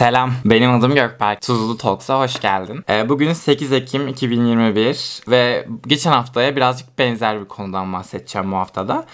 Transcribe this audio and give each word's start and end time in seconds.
Selam, 0.00 0.32
benim 0.44 0.74
adım 0.74 0.94
Gökberk. 0.94 1.42
Tuzlu 1.42 1.76
Talks'a 1.76 2.20
hoş 2.20 2.40
geldin. 2.40 2.84
Ee, 2.90 3.08
bugün 3.08 3.32
8 3.32 3.72
Ekim 3.72 4.08
2021 4.08 5.20
ve 5.28 5.66
geçen 5.86 6.10
haftaya 6.10 6.56
birazcık 6.56 6.98
benzer 6.98 7.40
bir 7.40 7.44
konudan 7.44 7.92
bahsedeceğim 7.92 8.52
bu 8.52 8.56
haftada. 8.56 9.06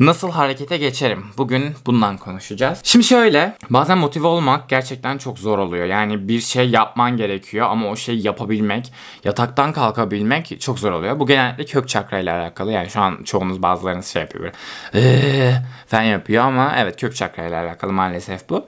Nasıl 0.00 0.30
harekete 0.30 0.76
geçerim? 0.76 1.24
Bugün 1.38 1.74
bundan 1.86 2.16
konuşacağız. 2.16 2.80
Şimdi 2.82 3.04
şöyle, 3.04 3.56
bazen 3.70 3.98
motive 3.98 4.26
olmak 4.26 4.68
gerçekten 4.68 5.18
çok 5.18 5.38
zor 5.38 5.58
oluyor. 5.58 5.86
Yani 5.86 6.28
bir 6.28 6.40
şey 6.40 6.70
yapman 6.70 7.16
gerekiyor 7.16 7.66
ama 7.70 7.88
o 7.88 7.96
şeyi 7.96 8.26
yapabilmek, 8.26 8.92
yataktan 9.24 9.72
kalkabilmek 9.72 10.60
çok 10.60 10.78
zor 10.78 10.92
oluyor. 10.92 11.20
Bu 11.20 11.26
genellikle 11.26 11.64
kök 11.64 11.88
çakra 11.88 12.18
ile 12.18 12.32
alakalı. 12.32 12.72
Yani 12.72 12.90
şu 12.90 13.00
an 13.00 13.22
çoğunuz 13.24 13.62
bazılarınız 13.62 14.06
şey 14.06 14.22
yapıyor 14.22 14.44
böyle. 14.92 15.62
Falan 15.86 16.02
yapıyor 16.02 16.44
ama 16.44 16.74
evet 16.76 17.00
kök 17.00 17.16
çakra 17.16 17.46
ile 17.46 17.56
alakalı 17.56 17.92
maalesef 17.92 18.48
bu. 18.48 18.66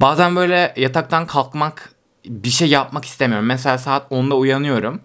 Bazen 0.00 0.36
böyle 0.36 0.74
yataktan 0.76 1.26
kalkmak, 1.26 1.92
bir 2.26 2.50
şey 2.50 2.68
yapmak 2.68 3.04
istemiyorum. 3.04 3.46
Mesela 3.46 3.78
saat 3.78 4.12
10'da 4.12 4.34
uyanıyorum. 4.34 5.00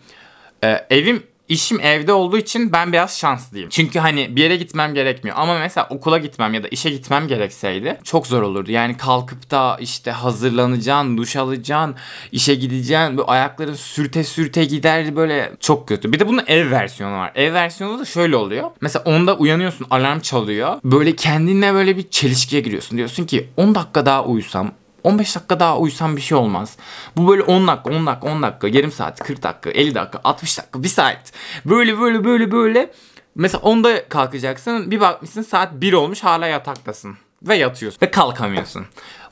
Ee, 0.63 0.86
evim 0.89 1.23
İşim 1.49 1.80
evde 1.80 2.13
olduğu 2.13 2.38
için 2.38 2.73
ben 2.73 2.94
biraz 2.94 3.17
şanslıyım. 3.20 3.70
Çünkü 3.70 3.99
hani 3.99 4.36
bir 4.36 4.44
yere 4.44 4.55
gitmem 4.55 4.94
gerekmiyor. 4.94 5.38
Ama 5.40 5.59
mesela 5.59 5.88
okula 5.90 6.17
gitmem 6.17 6.53
ya 6.53 6.63
da 6.63 6.67
işe 6.67 6.90
gitmem 6.90 7.27
gerekseydi 7.27 7.99
çok 8.03 8.27
zor 8.27 8.41
olurdu. 8.41 8.72
Yani 8.72 8.98
kalkıp 8.98 9.52
da 9.52 9.77
işte 9.80 10.12
hazırlanacaksın, 10.12 11.17
duş 11.17 11.36
alacaksın, 11.36 11.95
işe 12.31 12.55
gideceksin. 12.55 13.17
Bu 13.17 13.31
ayakların 13.31 13.73
sürte 13.73 14.23
sürte 14.23 14.66
giderdi 14.66 15.16
böyle 15.16 15.52
çok 15.59 15.88
kötü. 15.88 16.13
Bir 16.13 16.20
de 16.20 16.27
bunun 16.27 16.44
ev 16.48 16.72
versiyonu 16.72 17.16
var. 17.17 17.31
Ev 17.36 17.53
versiyonu 17.53 18.00
da 18.00 18.05
şöyle 18.05 18.36
oluyor. 18.36 18.72
Mesela 18.81 19.03
onda 19.03 19.38
uyanıyorsun 19.38 19.88
alarm 19.89 20.20
çalıyor. 20.20 20.77
Böyle 20.84 21.16
kendinle 21.16 21.73
böyle 21.73 21.98
bir 21.98 22.09
çelişkiye 22.09 22.62
giriyorsun. 22.62 22.98
Diyorsun 22.98 23.25
ki 23.25 23.50
10 23.58 23.75
dakika 23.75 24.05
daha 24.05 24.25
uyusam 24.25 24.72
15 25.05 25.36
dakika 25.36 25.59
daha 25.59 25.77
uyusam 25.77 26.18
bir 26.18 26.22
şey 26.22 26.38
olmaz. 26.38 26.77
Bu 27.18 27.30
böyle 27.30 27.44
10 27.44 27.68
dakika, 27.68 27.90
10 27.90 28.08
dakika, 28.08 28.27
10 28.27 28.44
dakika, 28.44 28.68
yarım 28.68 28.91
saat, 28.91 29.20
40 29.20 29.44
dakika, 29.44 29.70
50 29.70 29.95
dakika, 29.95 30.20
60 30.23 30.58
dakika, 30.58 30.84
1 30.84 30.88
saat. 30.88 31.34
Böyle 31.66 32.00
böyle 32.00 32.23
böyle 32.23 32.52
böyle. 32.52 32.92
Mesela 33.36 33.62
10'da 33.62 34.09
kalkacaksın. 34.09 34.92
Bir 34.92 35.00
bakmışsın 35.00 35.42
saat 35.42 35.73
1 35.73 35.94
olmuş 35.94 36.23
hala 36.23 36.47
yataktasın. 36.47 37.17
Ve 37.44 37.56
yatıyorsun. 37.56 38.00
Ve 38.02 38.12
kalkamıyorsun. 38.12 38.86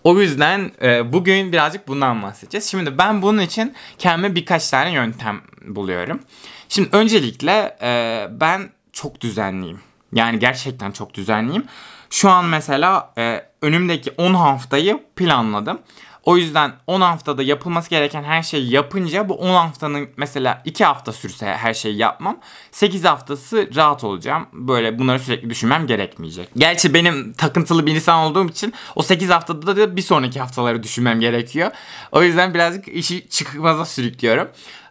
O 0.03 0.19
yüzden 0.19 0.71
e, 0.81 1.13
bugün 1.13 1.51
birazcık 1.51 1.87
bundan 1.87 2.23
bahsedeceğiz. 2.23 2.65
Şimdi 2.65 2.97
ben 2.97 3.21
bunun 3.21 3.41
için 3.41 3.73
kendime 3.97 4.35
birkaç 4.35 4.69
tane 4.69 4.91
yöntem 4.91 5.41
buluyorum. 5.67 6.19
Şimdi 6.69 6.89
öncelikle 6.91 7.77
e, 7.81 8.27
ben 8.31 8.69
çok 8.93 9.21
düzenliyim. 9.21 9.79
Yani 10.13 10.39
gerçekten 10.39 10.91
çok 10.91 11.13
düzenliyim. 11.13 11.65
Şu 12.09 12.29
an 12.29 12.45
mesela 12.45 13.13
e, 13.17 13.45
önümdeki 13.61 14.11
10 14.17 14.33
haftayı 14.33 14.99
planladım. 15.15 15.79
O 16.23 16.37
yüzden 16.37 16.71
10 16.87 17.01
haftada 17.01 17.43
yapılması 17.43 17.89
gereken 17.89 18.23
her 18.23 18.43
şeyi 18.43 18.71
yapınca 18.71 19.29
bu 19.29 19.33
10 19.33 19.53
haftanın 19.53 20.09
mesela 20.17 20.61
2 20.65 20.85
hafta 20.85 21.11
sürse 21.11 21.45
her 21.45 21.73
şeyi 21.73 21.97
yapmam. 21.97 22.39
8 22.71 23.03
haftası 23.03 23.69
rahat 23.75 24.03
olacağım. 24.03 24.47
Böyle 24.53 24.99
bunları 24.99 25.19
sürekli 25.19 25.49
düşünmem 25.49 25.87
gerekmeyecek. 25.87 26.49
Gerçi 26.57 26.93
benim 26.93 27.33
takıntılı 27.33 27.85
bir 27.85 27.95
insan 27.95 28.19
olduğum 28.19 28.49
için 28.49 28.73
o 28.95 29.03
8 29.03 29.29
haftada 29.29 29.77
da 29.77 29.95
bir 29.95 30.01
sonraki 30.01 30.39
haftaları 30.39 30.83
düşünmem 30.83 31.19
gerekiyor. 31.19 31.71
O 32.11 32.23
yüzden 32.23 32.53
birazcık 32.53 32.87
işi 32.87 33.29
çıkmaza 33.29 33.85
sürüklüyorum. 33.85 34.47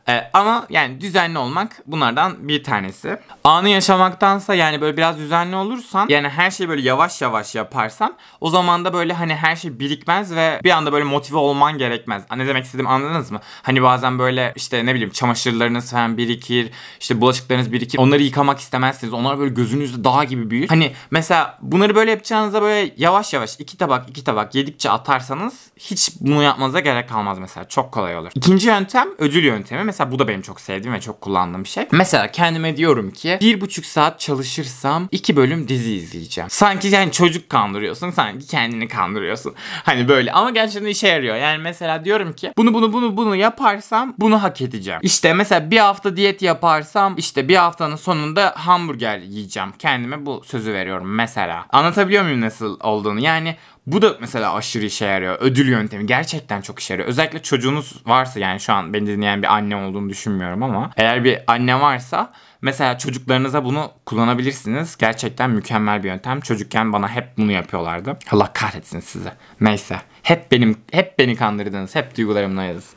Ee, 0.09 0.31
ama 0.33 0.67
yani 0.71 1.01
düzenli 1.01 1.39
olmak 1.39 1.83
bunlardan 1.87 2.49
bir 2.49 2.65
tanesi. 2.65 3.19
Anı 3.45 3.69
yaşamaktansa 3.69 4.55
yani 4.55 4.81
böyle 4.81 4.97
biraz 4.97 5.19
düzenli 5.19 5.57
olursan 5.57 6.07
yani 6.09 6.29
her 6.29 6.51
şeyi 6.51 6.69
böyle 6.69 6.83
yavaş 6.83 7.23
yavaş 7.23 7.55
yaparsan 7.55 8.15
o 8.41 8.51
zaman 8.51 8.85
da 8.85 8.93
böyle 8.93 9.13
hani 9.13 9.35
her 9.35 9.57
şey 9.57 9.79
birikmez 9.79 10.35
ve 10.35 10.61
bir 10.65 10.71
anda 10.71 10.93
böyle 10.93 11.05
motive 11.05 11.39
olman 11.39 11.79
gerekmez. 11.79 12.23
Ne 12.37 12.47
demek 12.47 12.65
istediğimi 12.65 12.89
anladınız 12.89 13.31
mı? 13.31 13.41
Hani 13.63 13.83
bazen 13.83 14.19
böyle 14.19 14.53
işte 14.57 14.87
ne 14.87 14.95
bileyim 14.95 15.11
çamaşırlarınız 15.11 15.91
falan 15.91 16.17
birikir, 16.17 16.71
işte 17.01 17.21
bulaşıklarınız 17.21 17.73
birikir. 17.73 17.99
Onları 17.99 18.23
yıkamak 18.23 18.59
istemezsiniz. 18.59 19.13
Onlar 19.13 19.39
böyle 19.39 19.55
gözünüzde 19.55 20.05
dağ 20.05 20.25
gibi 20.25 20.51
büyür. 20.51 20.69
Hani 20.69 20.93
mesela 21.11 21.59
bunları 21.63 21.95
böyle 21.95 22.11
yapacağınızda 22.11 22.63
böyle 22.63 22.95
yavaş 22.97 23.33
yavaş 23.33 23.57
iki 23.59 23.79
tabak 23.79 24.11
iki 24.11 24.25
tabak 24.25 24.55
yedikçe 24.55 24.91
atarsanız 24.91 25.55
hiç 25.79 26.11
bunu 26.21 26.43
yapmanıza 26.43 26.81
gerek 26.81 27.09
kalmaz 27.09 27.39
mesela. 27.39 27.69
Çok 27.69 27.93
kolay 27.93 28.17
olur. 28.17 28.31
İkinci 28.35 28.69
yöntem 28.69 29.09
ödül 29.19 29.45
yöntemi. 29.45 29.85
Mesela 29.93 30.13
bu 30.13 30.19
da 30.19 30.29
benim 30.29 30.43
çok 30.43 30.61
sevdiğim 30.61 30.95
ve 30.95 31.01
çok 31.01 31.21
kullandığım 31.21 31.65
bir 31.65 31.69
şey. 31.69 31.87
Mesela 31.91 32.31
kendime 32.33 32.77
diyorum 32.77 33.11
ki 33.11 33.39
bir 33.41 33.61
buçuk 33.61 33.87
saat 33.87 34.21
çalışırsam 34.21 35.09
iki 35.11 35.37
bölüm 35.37 35.69
dizi 35.69 35.95
izleyeceğim. 35.95 36.51
Sanki 36.51 36.89
yani 36.89 37.13
çocuk 37.13 37.49
kandırıyorsun. 37.49 38.11
Sanki 38.11 38.47
kendini 38.47 38.89
kandırıyorsun. 38.89 39.55
Hani 39.85 40.09
böyle 40.09 40.33
ama 40.33 40.51
gerçekten 40.51 40.89
işe 40.89 41.09
yarıyor. 41.09 41.37
Yani 41.37 41.63
mesela 41.63 42.05
diyorum 42.05 42.33
ki 42.33 42.53
bunu 42.57 42.75
bunu 42.75 42.93
bunu 42.93 43.17
bunu 43.17 43.37
yaparsam 43.37 44.15
bunu 44.19 44.43
hak 44.43 44.61
edeceğim. 44.61 45.01
İşte 45.03 45.35
mesela 45.35 45.71
bir 45.71 45.79
hafta 45.79 46.17
diyet 46.17 46.43
yaparsam 46.43 47.15
işte 47.17 47.49
bir 47.49 47.57
haftanın 47.57 47.97
sonunda 47.97 48.55
hamburger 48.57 49.19
yiyeceğim. 49.19 49.73
Kendime 49.79 50.27
bu 50.27 50.43
sözü 50.45 50.73
veriyorum 50.73 51.15
mesela. 51.15 51.67
Anlatabiliyor 51.71 52.23
muyum 52.23 52.41
nasıl 52.41 52.81
olduğunu? 52.81 53.21
Yani 53.21 53.57
bu 53.87 54.03
da 54.03 54.17
mesela 54.21 54.55
aşırı 54.55 54.85
işe 54.85 55.07
yarıyor. 55.07 55.37
Ödül 55.41 55.69
yöntemi 55.69 56.07
gerçekten 56.07 56.61
çok 56.61 56.79
işe 56.79 56.95
yarıyor. 56.95 57.09
Özellikle 57.09 57.43
çocuğunuz 57.43 58.03
varsa 58.07 58.41
yani 58.41 58.61
şu 58.61 58.73
an 58.73 58.93
beni 58.93 59.07
dinleyen 59.07 59.43
bir 59.43 59.55
anne 59.55 59.77
olduğunu 59.77 60.11
düşünmüyorum 60.11 60.63
ama 60.63 60.91
eğer 60.97 61.25
bir 61.25 61.39
anne 61.47 61.81
varsa 61.81 62.33
mesela 62.63 62.99
çocuklarınıza 62.99 63.65
bunu 63.65 63.91
kullanabilirsiniz. 64.07 64.97
Gerçekten 64.97 65.51
mükemmel 65.51 66.03
bir 66.03 66.09
yöntem. 66.09 66.41
Çocukken 66.41 66.93
bana 66.93 67.09
hep 67.09 67.39
bunu 67.39 67.53
yapıyorlardı. 67.53 68.19
Allah 68.31 68.53
kahretsin 68.53 69.01
size. 69.01 69.33
Neyse. 69.61 70.01
Hep 70.23 70.53
benim 70.53 70.77
hep 70.93 71.19
beni 71.19 71.37
kandırdınız. 71.37 71.95
Hep 71.95 72.17
duygularımla 72.17 72.61
oynadınız. 72.61 72.91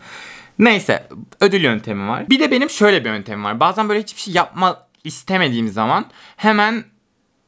Neyse 0.59 1.07
ödül 1.41 1.63
yöntemi 1.63 2.07
var. 2.07 2.29
Bir 2.29 2.39
de 2.39 2.51
benim 2.51 2.69
şöyle 2.69 3.05
bir 3.05 3.09
yöntemim 3.09 3.43
var. 3.43 3.59
Bazen 3.59 3.89
böyle 3.89 4.01
hiçbir 4.01 4.21
şey 4.21 4.33
yapma 4.33 4.87
istemediğim 5.03 5.67
zaman 5.67 6.05
hemen 6.37 6.83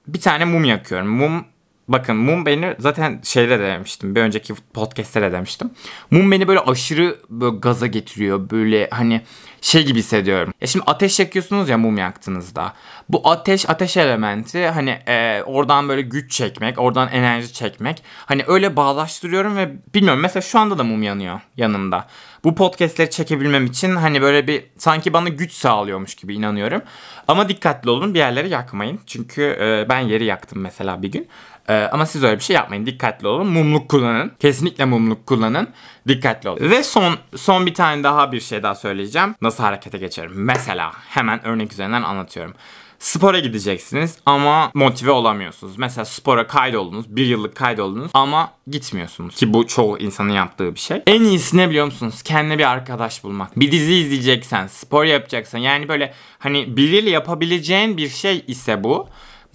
bir 0.08 0.22
tane 0.22 0.46
mum 0.46 0.64
yakıyorum. 0.64 1.08
Mum 1.08 1.46
Bakın 1.88 2.16
mum 2.16 2.46
beni 2.46 2.76
zaten 2.80 3.20
şeyde 3.24 3.60
de 3.60 3.64
demiştim. 3.64 4.16
Bir 4.16 4.22
önceki 4.22 4.54
podcast'te 4.74 5.22
de 5.22 5.32
demiştim. 5.32 5.72
Mum 6.12 6.32
beni 6.32 6.48
böyle 6.48 6.60
aşırı 6.60 7.18
böyle 7.30 7.58
gaza 7.58 7.88
getiriyor. 7.88 8.50
Böyle 8.50 8.90
hani 8.92 9.22
şey 9.62 9.86
gibi 9.86 10.00
hissediyorum. 10.00 10.54
Ya 10.62 10.68
şimdi 10.68 10.86
ateş 10.88 11.20
yakıyorsunuz 11.20 11.70
ya 11.70 11.78
mum 11.78 11.98
yaktığınızda. 11.98 12.74
Bu 13.10 13.30
ateş 13.30 13.70
ateş 13.70 13.98
elementi 13.98 14.68
hani 14.68 14.90
e, 14.90 15.44
oradan 15.46 15.90
böyle 15.90 16.02
güç 16.02 16.32
çekmek, 16.32 16.80
oradan 16.80 17.10
enerji 17.10 17.54
çekmek. 17.54 18.04
Hani 18.26 18.44
öyle 18.48 18.76
bağlaştırıyorum 18.76 19.58
ve 19.58 19.72
bilmiyorum 19.94 20.22
mesela 20.22 20.42
şu 20.42 20.60
anda 20.60 20.78
da 20.78 20.84
mum 20.84 21.04
yanıyor 21.04 21.40
yanımda. 21.58 22.08
Bu 22.44 22.56
podcastleri 22.56 23.10
çekebilmem 23.10 23.66
için 23.66 23.96
hani 23.96 24.22
böyle 24.22 24.48
bir 24.48 24.64
sanki 24.78 25.14
bana 25.14 25.30
güç 25.30 25.52
sağlıyormuş 25.52 26.16
gibi 26.16 26.36
inanıyorum. 26.36 26.82
Ama 27.28 27.50
dikkatli 27.50 27.90
olun 27.90 28.14
bir 28.14 28.20
yerleri 28.20 28.50
yakmayın. 28.50 29.00
Çünkü 29.06 29.58
e, 29.62 29.90
ben 29.90 30.00
yeri 30.00 30.26
yaktım 30.26 30.62
mesela 30.62 31.02
bir 31.02 31.12
gün. 31.12 31.28
Ee, 31.70 31.90
ama 31.92 32.06
siz 32.06 32.24
öyle 32.24 32.38
bir 32.38 32.44
şey 32.44 32.56
yapmayın. 32.56 32.86
Dikkatli 32.86 33.28
olun. 33.28 33.48
Mumluk 33.48 33.90
kullanın. 33.90 34.32
Kesinlikle 34.40 34.86
mumluk 34.86 35.28
kullanın. 35.28 35.70
Dikkatli 36.08 36.50
olun. 36.50 36.70
Ve 36.70 36.84
son 36.84 37.16
son 37.36 37.66
bir 37.66 37.74
tane 37.74 38.04
daha 38.04 38.32
bir 38.32 38.40
şey 38.40 38.64
daha 38.64 38.76
söyleyeceğim. 38.76 39.36
Nasıl 39.42 39.64
harekete 39.64 39.98
geçerim? 39.98 40.32
Mesela 40.36 40.92
hemen 41.10 41.46
örnek 41.46 41.74
üzerinden 41.74 42.04
anlatıyorum. 42.04 42.54
Spora 43.00 43.40
gideceksiniz 43.40 44.18
ama 44.26 44.72
motive 44.74 45.12
olamıyorsunuz. 45.12 45.78
Mesela 45.78 46.06
spora 46.06 46.48
kaydoldunuz, 46.48 47.16
bir 47.16 47.26
yıllık 47.26 47.56
kaydoldunuz 47.56 48.12
ama 48.14 48.52
gitmiyorsunuz. 48.68 49.36
Ki 49.36 49.54
bu 49.54 49.68
çoğu 49.68 49.98
insanın 49.98 50.34
yaptığı 50.34 50.76
bir 50.76 50.80
şey. 50.80 51.02
En 51.08 51.22
iyisi 51.22 51.58
ne 51.58 51.70
biliyor 51.70 51.86
musunuz? 51.86 52.22
Kendine 52.24 52.58
bir 52.58 52.72
arkadaş 52.72 53.24
bulmak. 53.24 53.60
Bir 53.60 53.72
dizi 53.72 53.94
izleyeceksen, 53.94 54.68
spor 54.68 55.04
yapacaksan 55.04 55.60
yani 55.60 55.88
böyle 55.88 56.14
hani 56.40 56.78
biriyle 56.78 57.10
yapabileceğin 57.10 57.98
bir 57.98 58.10
şey 58.10 58.44
ise 58.48 58.84
bu 58.84 59.08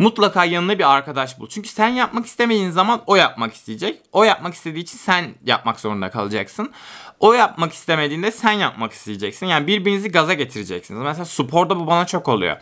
mutlaka 0.03 0.45
yanına 0.45 0.79
bir 0.79 0.93
arkadaş 0.93 1.39
bul. 1.39 1.49
Çünkü 1.49 1.69
sen 1.69 1.89
yapmak 1.89 2.27
istemediğin 2.27 2.71
zaman 2.71 3.03
o 3.07 3.17
yapmak 3.17 3.55
isteyecek. 3.55 4.01
O 4.13 4.25
yapmak 4.25 4.55
istediği 4.55 4.81
için 4.81 4.99
sen 4.99 5.35
yapmak 5.45 5.81
zorunda 5.81 6.11
kalacaksın. 6.11 6.73
O 7.21 7.33
yapmak 7.33 7.73
istemediğinde 7.73 8.31
sen 8.31 8.53
yapmak 8.53 8.93
isteyeceksin. 8.93 9.47
Yani 9.47 9.67
birbirinizi 9.67 10.13
gaza 10.13 10.35
getireceksiniz. 10.35 11.03
Mesela 11.03 11.25
sporda 11.25 11.81
bu 11.81 11.87
bana 11.87 12.07
çok 12.07 12.29
oluyor. 12.29 12.57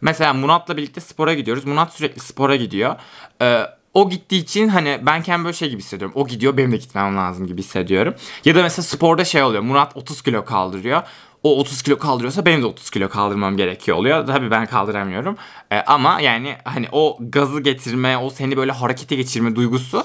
Mesela 0.00 0.32
Murat'la 0.32 0.76
birlikte 0.76 1.00
spora 1.00 1.34
gidiyoruz. 1.34 1.64
Murat 1.64 1.92
sürekli 1.92 2.20
spora 2.20 2.56
gidiyor. 2.56 2.96
Ee, 3.42 3.66
o 3.94 4.10
gittiği 4.10 4.42
için 4.42 4.68
hani 4.68 5.00
ben 5.02 5.22
kendim 5.22 5.44
böyle 5.44 5.56
şey 5.56 5.70
gibi 5.70 5.82
hissediyorum. 5.82 6.16
O 6.16 6.26
gidiyor 6.26 6.56
benim 6.56 6.72
de 6.72 6.76
gitmem 6.76 7.16
lazım 7.16 7.46
gibi 7.46 7.62
hissediyorum. 7.62 8.14
Ya 8.44 8.54
da 8.54 8.62
mesela 8.62 8.82
sporda 8.82 9.24
şey 9.24 9.42
oluyor. 9.42 9.62
Murat 9.62 9.96
30 9.96 10.22
kilo 10.22 10.44
kaldırıyor 10.44 11.02
o 11.44 11.58
30 11.60 11.82
kilo 11.82 11.98
kaldırıyorsa 11.98 12.46
benim 12.46 12.62
de 12.62 12.66
30 12.66 12.90
kilo 12.90 13.08
kaldırmam 13.08 13.56
gerekiyor 13.56 13.96
oluyor. 13.96 14.26
Tabii 14.26 14.50
ben 14.50 14.66
kaldıramıyorum. 14.66 15.36
E, 15.70 15.76
ama 15.76 16.20
yani 16.20 16.56
hani 16.64 16.86
o 16.92 17.18
gazı 17.20 17.60
getirme, 17.60 18.18
o 18.18 18.30
seni 18.30 18.56
böyle 18.56 18.72
harekete 18.72 19.16
geçirme 19.16 19.56
duygusu, 19.56 20.04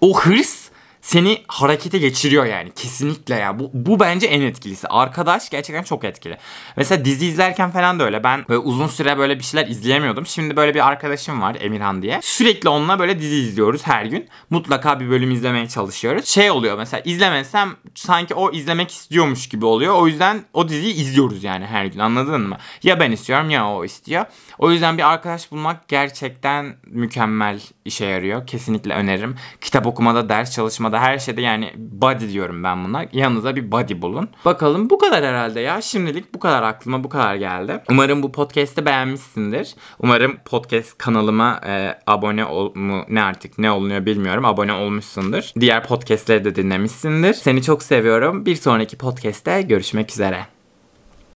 o 0.00 0.20
hırs 0.20 0.63
seni 1.04 1.44
harekete 1.48 1.98
geçiriyor 1.98 2.44
yani 2.44 2.72
kesinlikle 2.74 3.34
ya. 3.34 3.58
Bu, 3.58 3.70
bu 3.72 4.00
bence 4.00 4.26
en 4.26 4.40
etkilisi. 4.40 4.88
Arkadaş 4.88 5.50
gerçekten 5.50 5.82
çok 5.82 6.04
etkili. 6.04 6.38
Mesela 6.76 7.04
dizi 7.04 7.26
izlerken 7.26 7.70
falan 7.70 7.98
da 7.98 8.04
öyle. 8.04 8.24
Ben 8.24 8.44
böyle 8.48 8.58
uzun 8.58 8.86
süre 8.86 9.18
böyle 9.18 9.38
bir 9.38 9.44
şeyler 9.44 9.66
izleyemiyordum. 9.68 10.26
Şimdi 10.26 10.56
böyle 10.56 10.74
bir 10.74 10.88
arkadaşım 10.88 11.42
var 11.42 11.56
Emirhan 11.60 12.02
diye. 12.02 12.20
Sürekli 12.22 12.68
onunla 12.68 12.98
böyle 12.98 13.18
dizi 13.18 13.36
izliyoruz 13.36 13.86
her 13.86 14.04
gün. 14.04 14.28
Mutlaka 14.50 15.00
bir 15.00 15.10
bölüm 15.10 15.30
izlemeye 15.30 15.68
çalışıyoruz. 15.68 16.26
Şey 16.26 16.50
oluyor 16.50 16.78
mesela 16.78 17.00
izlemesem 17.04 17.76
sanki 17.94 18.34
o 18.34 18.52
izlemek 18.52 18.90
istiyormuş 18.90 19.48
gibi 19.48 19.64
oluyor. 19.64 19.94
O 19.94 20.06
yüzden 20.06 20.42
o 20.52 20.68
diziyi 20.68 20.94
izliyoruz 20.94 21.44
yani 21.44 21.66
her 21.66 21.86
gün 21.86 21.98
anladın 21.98 22.40
mı? 22.40 22.58
Ya 22.82 23.00
ben 23.00 23.12
istiyorum 23.12 23.50
ya 23.50 23.68
o 23.70 23.84
istiyor. 23.84 24.24
O 24.58 24.70
yüzden 24.70 24.98
bir 24.98 25.12
arkadaş 25.12 25.50
bulmak 25.52 25.88
gerçekten 25.88 26.76
mükemmel 26.86 27.60
işe 27.84 28.04
yarıyor. 28.04 28.46
Kesinlikle 28.46 28.94
öneririm. 28.94 29.36
Kitap 29.60 29.86
okumada, 29.86 30.28
ders 30.28 30.52
çalışmada 30.52 30.93
her 30.98 31.18
şeyde 31.18 31.40
yani 31.42 31.72
body 31.76 32.28
diyorum 32.28 32.64
ben 32.64 32.84
buna. 32.84 33.06
Yanınıza 33.12 33.56
bir 33.56 33.72
body 33.72 34.02
bulun. 34.02 34.28
Bakalım 34.44 34.90
bu 34.90 34.98
kadar 34.98 35.24
herhalde 35.24 35.60
ya. 35.60 35.80
Şimdilik 35.80 36.34
bu 36.34 36.38
kadar 36.38 36.62
aklıma 36.62 37.04
bu 37.04 37.08
kadar 37.08 37.34
geldi. 37.34 37.80
Umarım 37.90 38.22
bu 38.22 38.32
podcast'i 38.32 38.86
beğenmişsindir. 38.86 39.74
Umarım 39.98 40.36
podcast 40.44 40.98
kanalıma 40.98 41.60
e, 41.66 41.98
abone 42.06 42.44
ol 42.44 42.74
mu 42.74 43.04
ne 43.08 43.22
artık 43.22 43.58
ne 43.58 43.70
olunuyor 43.70 44.06
bilmiyorum. 44.06 44.44
Abone 44.44 44.72
olmuşsundur. 44.72 45.50
Diğer 45.60 45.86
podcast'leri 45.86 46.44
de 46.44 46.54
dinlemişsindir. 46.54 47.34
Seni 47.34 47.62
çok 47.62 47.82
seviyorum. 47.82 48.46
Bir 48.46 48.56
sonraki 48.56 48.98
podcast'te 48.98 49.62
görüşmek 49.62 50.10
üzere. 50.10 50.46